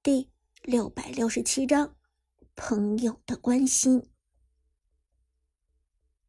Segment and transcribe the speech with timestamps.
[0.00, 0.30] 第
[0.62, 1.96] 六百六十七章
[2.54, 4.08] 朋友的关心。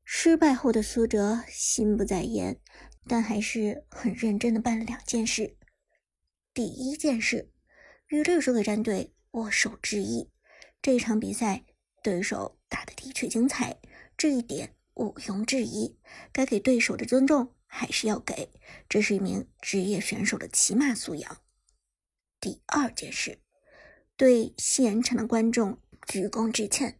[0.03, 2.59] 失败后的苏哲心不在焉，
[3.07, 5.55] 但还是很认真的办了两件事。
[6.51, 7.51] 第一件事，
[8.07, 10.31] 与对手的战队握手致意。
[10.81, 11.63] 这场比赛
[12.01, 13.79] 对手打的的确精彩，
[14.17, 15.99] 这一点毋庸置疑。
[16.31, 18.49] 该给对手的尊重还是要给，
[18.89, 21.41] 这是一名职业选手的起码素养。
[22.41, 23.39] 第二件事。
[24.19, 26.99] 对现场的观众鞠躬致歉。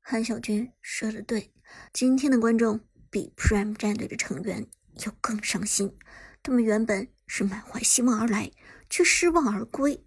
[0.00, 1.52] 韩小军说的对，
[1.92, 2.80] 今天的观众
[3.10, 4.66] 比 Prime 战队的成员
[5.04, 5.98] 要更伤心。
[6.42, 8.50] 他们原本是满怀希望而来，
[8.88, 10.02] 却失望而归。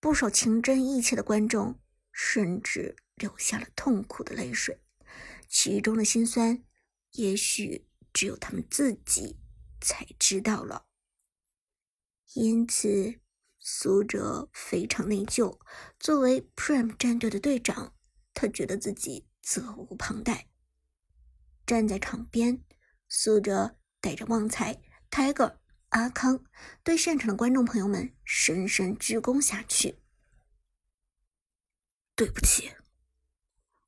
[0.00, 1.78] 不少情真意切的观众
[2.10, 4.80] 甚至流下了痛苦的泪水，
[5.46, 6.64] 其中的辛酸，
[7.12, 9.38] 也许只有他们自己
[9.80, 10.86] 才知道了。
[12.34, 13.20] 因此。
[13.66, 15.58] 苏哲非常内疚，
[15.98, 17.94] 作为 Prime 战队的队长，
[18.34, 20.48] 他觉得自己责无旁贷。
[21.64, 22.62] 站在场边，
[23.08, 25.56] 苏哲带着旺财、Tiger、
[25.88, 26.44] 阿康，
[26.82, 29.98] 对现场的观众朋友们深深鞠躬下去。
[32.14, 32.70] 对不起，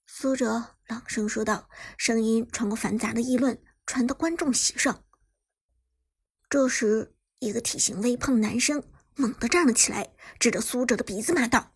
[0.06, 5.04] 苏哲朗声说道，声音穿过繁杂的议论，传到观众席上。
[6.48, 8.82] 这时，一个体型微胖的男生。
[9.16, 11.72] 猛地站了起来，指着苏哲的鼻子骂道：“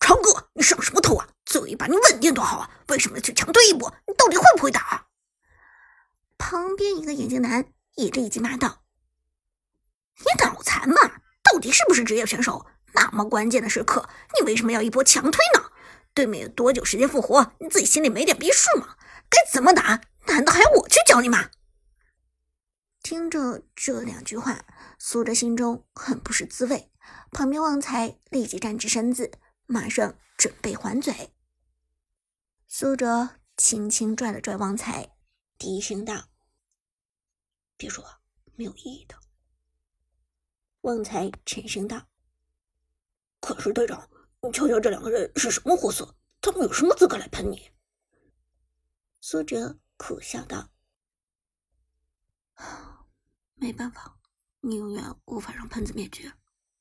[0.00, 1.28] 长哥，你上什么头啊？
[1.44, 2.70] 嘴巴你稳定多好啊！
[2.88, 3.94] 为什么要去强推一波？
[4.06, 5.06] 你到底会不会打？”
[6.38, 8.82] 旁边一个眼镜男也立即骂道
[10.20, 10.96] ：“你脑残吗？
[11.42, 12.66] 到底是不是职业选手？
[12.94, 15.70] 那么关键的时刻，你为什么要一波强推呢？
[16.14, 17.52] 对面有多久时间复活？
[17.60, 18.96] 你自己心里没点逼数吗？
[19.28, 20.00] 该怎么打？
[20.26, 21.50] 难道还要我去教你吗？”
[23.08, 24.66] 听着这两句话，
[24.98, 26.90] 苏哲心中很不是滋味。
[27.30, 29.30] 旁边旺财立即站直身子，
[29.66, 31.32] 马上准备还嘴。
[32.66, 35.16] 苏哲轻轻拽了拽旺财，
[35.56, 36.30] 低声道
[37.78, 38.04] ：“别说，
[38.56, 39.14] 没有意义的。”
[40.82, 42.08] 旺财沉声道
[43.38, 44.10] ：“可是队长，
[44.42, 46.16] 你瞧瞧这两个人是什么货色？
[46.40, 47.70] 他们有什么资格来喷你？”
[49.22, 50.72] 苏哲苦笑道。
[53.58, 54.18] 没办法，
[54.60, 56.30] 你永远无法让喷子灭绝，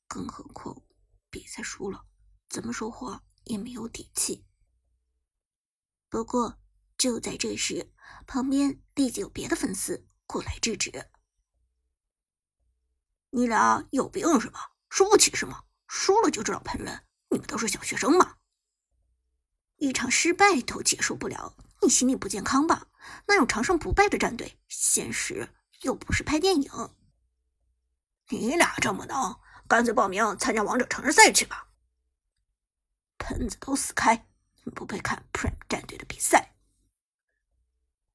[0.08, 0.84] 更何况
[1.30, 2.06] 比赛输了，
[2.50, 4.46] 怎么说话也没有底气。
[6.10, 6.60] 不过
[6.98, 7.94] 就在这时，
[8.28, 11.10] 旁边立即有别的粉丝过来制止
[13.32, 14.76] ：“你俩有病是吧？
[14.90, 15.64] 输不起是吗？
[15.88, 17.06] 输了就知道喷人？
[17.30, 18.36] 你们都是小学生吗？
[19.78, 22.88] 一场失败都接受不了，你心理不健康吧？
[23.28, 24.60] 哪有长胜不败的战队？
[24.68, 26.72] 现实。”又不是拍电影，
[28.30, 31.68] 你俩这么能，干脆报名参加王者城市赛去吧！
[33.18, 34.28] 喷子都死开，
[34.74, 36.56] 不配看 Prime 战队的比赛。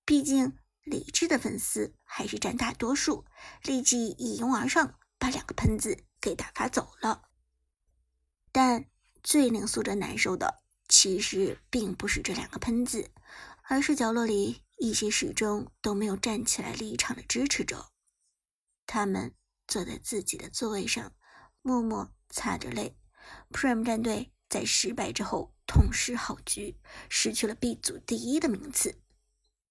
[0.05, 3.25] 毕竟理智的粉丝还是占大多数，
[3.63, 7.29] 立即一拥而上，把两个喷子给打发走了。
[8.53, 8.87] 但
[9.23, 13.11] 最令苏哲难受的，其实并不是这两个喷子，
[13.63, 14.63] 而是角落里。
[14.83, 17.91] 一些始终都没有站起来立场的支持者，
[18.87, 19.35] 他们
[19.69, 21.15] 坐在自己的座位上，
[21.61, 22.97] 默默擦着泪。
[23.51, 26.81] Prime 战队在失败之后痛失好局，
[27.11, 29.03] 失去了 B 组第一的名次，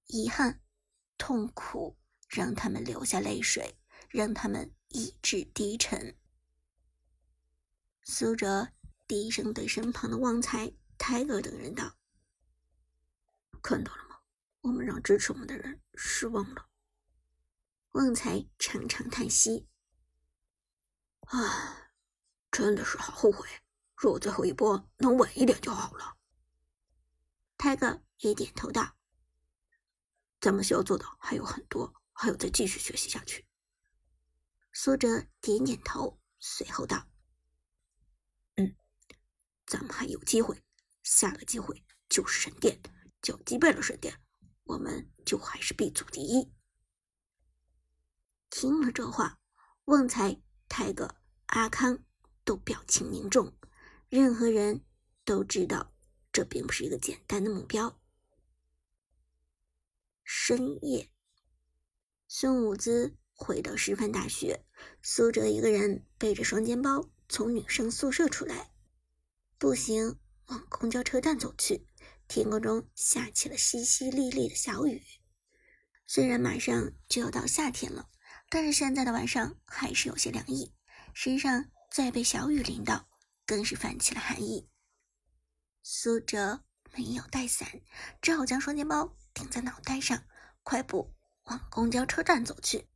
[0.06, 0.62] 遗憾、
[1.18, 6.16] 痛苦让他们流下泪水，让他们意志低沉。
[8.04, 8.70] 苏哲
[9.08, 11.96] 低声对身旁的旺财、泰哥等人道
[13.64, 14.06] ：“看到了。”
[14.62, 16.70] 我们让支持我们的人失望了。
[17.92, 19.68] 旺财长长叹息
[21.32, 21.92] ：“唉，
[22.52, 23.48] 真的是好后悔。
[23.96, 26.18] 若最后一波能稳一点就好了。”
[27.58, 28.96] 泰哥也点头道
[30.40, 33.46] ：“咱们需要做的还有很多，还要再继续学习下去。”
[34.72, 37.10] 苏哲点点头，随后道
[38.56, 38.76] ：“嗯，
[39.66, 40.64] 咱们还有机会。
[41.02, 42.80] 下个机会就是神殿，
[43.22, 44.22] 只要击败了神殿。”
[44.70, 46.54] 我们就还是 B 组第一。
[48.52, 49.40] 听了这话，
[49.86, 51.16] 旺财、泰哥、
[51.48, 52.06] 阿康
[52.44, 53.58] 都表情凝重。
[54.10, 54.86] 任何人
[55.26, 55.92] 都知道，
[56.32, 58.00] 这并不是一个简单的目标。
[60.24, 61.12] 深夜，
[62.28, 64.64] 孙武姿回到师范大学，
[65.02, 68.72] 苏哲一个人背着双肩包从女生宿舍出来，
[69.58, 71.88] 步行往公交车站走去。
[72.30, 75.04] 天空中下起了淅淅沥沥的小雨。
[76.06, 78.08] 虽然马上就要到夏天了，
[78.50, 80.74] 但是现在的晚上还是有些凉意。
[81.16, 83.10] 身上再被小雨淋到，
[83.48, 84.70] 更是泛起了寒意。
[85.82, 87.82] 苏哲没有带伞，
[88.22, 90.24] 只好将双肩包顶在脑袋上，
[90.62, 91.16] 快步
[91.46, 92.88] 往公交车站走去。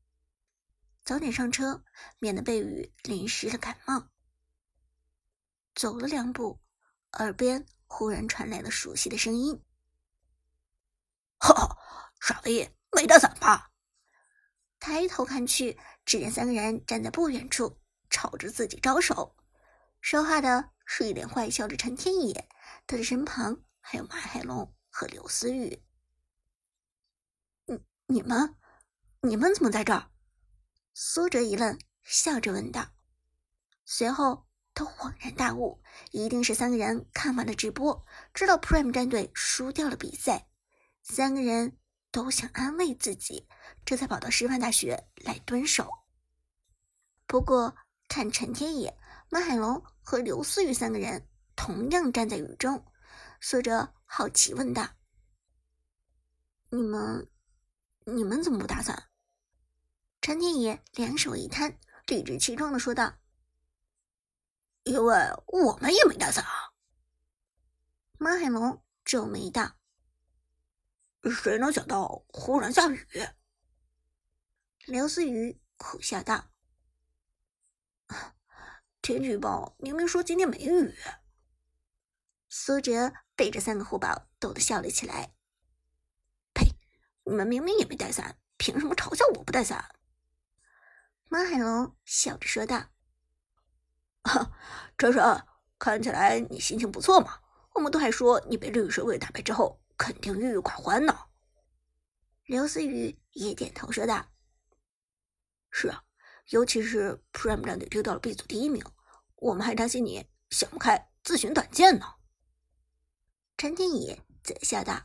[1.04, 1.84] 早点上车，
[2.20, 4.10] 免得被雨淋湿了感冒。
[5.74, 6.62] 走了两步，
[7.14, 9.64] 耳边忽然传来了熟悉的声音
[11.38, 13.72] ：“哈哈，傻逼，没带伞吧？”
[14.82, 17.80] 抬头看去，只见三个人站在不远处，
[18.10, 19.36] 朝着自己招手。
[20.02, 22.50] 说话的是一脸坏笑的陈天野，
[22.88, 25.84] 他的身旁还有马海龙和刘思雨。
[27.68, 28.56] 你、你们、
[29.22, 30.10] 你们怎么在这儿？
[30.96, 32.90] 苏哲一愣，笑着问道。
[33.86, 35.82] 随后，他恍然大悟，
[36.12, 40.48] 一定是三个人看完了直播，知道 Prime 战队输掉了比赛，
[41.04, 41.78] 三个人
[42.12, 43.48] 都想安慰自己。
[43.86, 45.90] 这才跑到师范大学来蹲守。
[47.28, 47.76] 不过
[48.08, 48.98] 看陈天野、
[49.30, 52.84] 马海龙和刘思雨三个人同样站在雨中，
[53.42, 54.88] 苏哲好奇问道
[56.70, 57.28] ：“你们，
[58.06, 59.04] 你们怎么不打伞？”
[60.22, 61.78] 陈天野两手一摊，
[62.08, 63.14] 理直气壮的说道
[64.84, 65.16] ：“因为
[65.48, 66.72] 我们也没带伞啊。”
[68.20, 69.78] 马海龙皱眉道
[71.30, 73.08] ：“谁能想到忽然下雨？”
[74.86, 76.52] 刘思雨苦笑道
[79.02, 80.96] ：“天气预报明明说今天没雨。”
[82.50, 85.34] 苏哲被这三个护宝逗得笑了起来。
[86.54, 86.76] “呸！
[87.26, 89.96] 你们明明也没带伞，凭什么嘲笑我不带伞？”
[91.30, 92.92] 马海龙笑着说道
[94.24, 94.52] ：“哈，
[94.98, 95.46] 哲哲，
[95.78, 97.40] 看起来你心情不错嘛。
[97.74, 101.18] 我们都还说你被绿水鬼打败之后肯定郁郁寡欢呢。”
[102.46, 104.28] 刘思雨也点头说道。
[105.72, 106.04] 是啊，
[106.50, 108.84] 尤其是 Prime 战队丢掉了 B 组第一名，
[109.38, 112.06] 我们还担心你想不开自寻短见呢。
[113.58, 115.04] 陈天野则笑道：“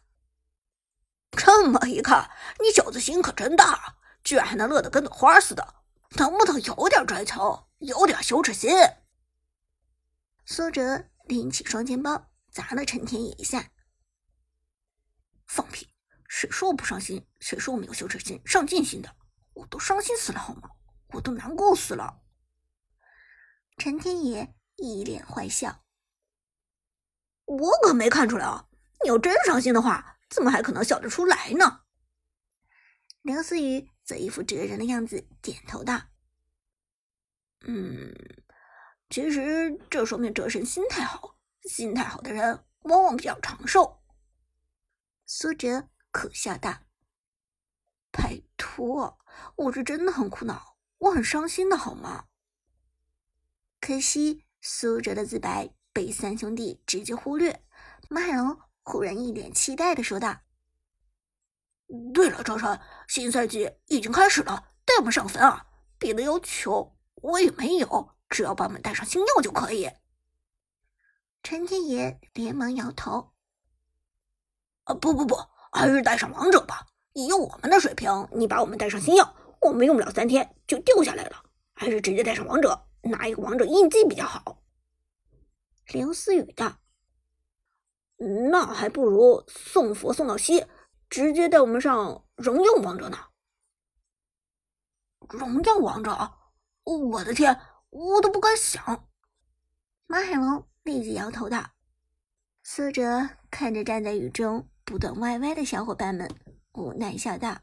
[1.32, 2.31] 这么一看，
[2.61, 5.75] 你小子心可真大，居然还能乐得跟朵花似的，
[6.17, 8.70] 能不能有点追求，有点羞耻心？”
[10.50, 13.71] 苏哲拎起双肩包砸了陈天野一下
[15.47, 15.93] ：“放屁！
[16.27, 17.29] 谁说我不伤心？
[17.39, 19.15] 谁说我没有羞耻心、上进心的？”
[19.53, 20.71] 我都伤心死了好吗？
[21.09, 22.23] 我都难过死了。
[23.77, 25.85] 陈天野一脸坏笑，
[27.44, 28.71] 我可没看出来啊！
[29.03, 31.83] 你要真伤心的话，怎么还可能笑得出来呢？
[33.21, 36.05] 刘思雨则一副哲人的样子，点头道
[37.69, 38.15] ：“嗯，
[39.10, 44.02] 其实这说明哲神心态好，心态好的人往往比较长寿。”
[45.26, 46.82] 苏哲可笑道。
[48.10, 49.19] 拜托，
[49.56, 52.26] 我是真的很苦恼，我很伤心的好吗？
[53.81, 57.64] 可惜苏哲的自白被三兄弟直接忽略。
[58.10, 60.40] 马海龙忽然一脸期待的说道
[62.12, 65.66] ：“对了，赵晨，新赛季已经开始了，带我们上分啊！
[65.99, 69.91] 别的要求我也没有，只要把我们带上星耀就可以。”
[71.43, 73.33] 陈天野连忙摇头
[74.85, 75.37] ：“啊，不不不，
[75.73, 81.43] 还是带上王者吧。”以我们的水平，你把我们带上星耀，我们用不了三天就掉下来了。
[81.75, 84.63] 还是直接带上王者，拿一个王者印记比较好。
[85.93, 86.79] 刘思雨道
[88.51, 90.67] ：“那还不如送佛送到西，
[91.08, 93.19] 直接带我们上荣耀王者呢。”
[95.29, 96.32] 荣耀王者，
[96.85, 99.09] 我的天，我都不敢想。
[100.07, 101.71] 马海龙立即摇头道
[102.63, 106.31] ：“苏哲看着站在雨中不断歪歪的小伙伴们。”
[106.73, 107.61] 无奈笑道：“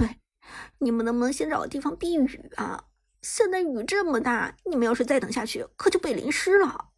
[0.00, 0.18] 喂，
[0.78, 2.88] 你们能不能先找个地方避雨啊？
[3.20, 6.90] 现在雨这么大，你们要是再等下去，可就被淋湿了。”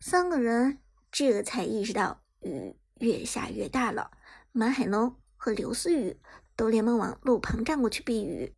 [0.00, 4.12] 三个人这才意识到雨越下越大了。
[4.52, 6.18] 马海龙和刘思雨
[6.56, 8.54] 都连忙往路旁站过去避雨，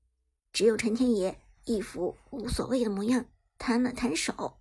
[0.53, 3.25] 只有陈天野一副无所谓的模样，
[3.59, 4.61] 摊了摊手：“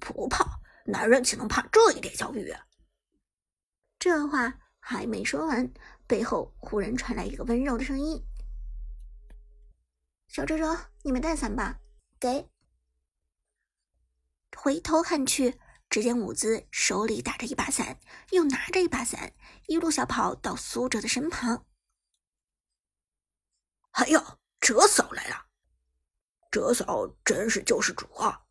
[0.00, 2.54] 不怕，男人岂能怕这一点小雨？”
[3.98, 5.72] 这话还没说完，
[6.06, 8.22] 背后忽然传来一个温柔的声音
[10.28, 11.80] ：“小周周，你没带伞吧？
[12.20, 12.50] 给。”
[14.56, 15.58] 回头看去，
[15.88, 17.98] 只见伍兹手里打着一把伞，
[18.30, 19.32] 又拿着一把伞，
[19.66, 21.66] 一路小跑到苏哲的身旁。
[23.94, 24.20] “哎呦，
[24.60, 25.46] 哲嫂来了！
[26.50, 28.42] 哲嫂真是救世主啊！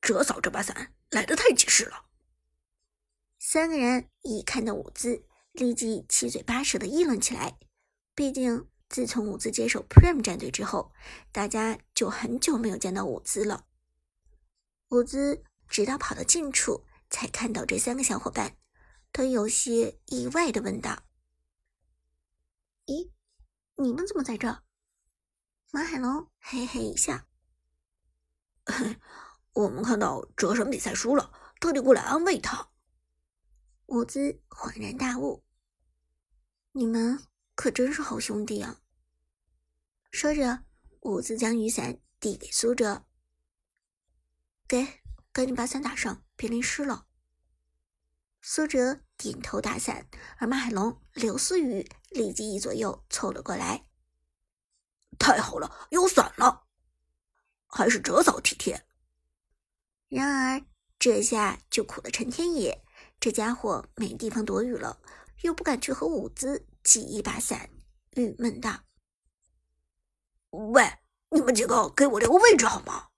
[0.00, 2.06] 哲嫂这把伞来的太及时了。”
[3.38, 7.58] 三个人一看到伍兹，立即七嘴八舌的议论起来。
[8.14, 10.92] 毕竟自从伍兹接手 Prime 战队之后，
[11.30, 13.66] 大家就很久没有见到伍兹了。
[14.88, 18.56] 伍兹直到跑到近处，才看到这三个小伙伴。
[19.12, 21.04] 他有些意外的问道
[22.86, 23.10] ：“咦，
[23.78, 24.62] 你们怎么在这？”
[25.70, 27.26] 马海龙嘿嘿一笑
[29.52, 32.70] ：“我们看到哲神比赛输了，特地过来安慰他。”
[33.86, 35.44] 伍兹恍然大悟
[36.72, 38.80] ：“你们可真是好兄弟啊！”
[40.10, 40.64] 说着，
[41.00, 43.06] 伍兹将雨伞递给苏哲
[44.66, 47.06] ：“给，赶紧把伞打上，别淋湿了。”
[48.40, 50.08] 苏哲点头打伞，
[50.38, 53.84] 而马海龙、刘思雨立即一左右凑了过来。
[55.18, 56.68] 太好了，有伞了，
[57.66, 58.86] 还是折嫂体贴。
[60.08, 60.64] 然而
[60.98, 62.82] 这下就苦了陈天野。
[63.20, 65.00] 这家伙没地方躲雨了，
[65.42, 67.68] 又不敢去和伍兹挤一把伞，
[68.12, 68.84] 郁闷道
[70.50, 70.98] ：“喂，
[71.30, 73.08] 你们几个给我留个位置好吗？”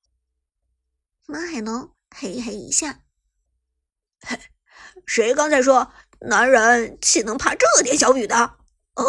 [1.28, 2.88] 马海龙嘿嘿一笑
[4.26, 4.40] ：“嘿，
[5.06, 5.90] 谁刚才说
[6.20, 8.52] 男人岂能怕这点小雨的？
[8.94, 9.06] 嗯？”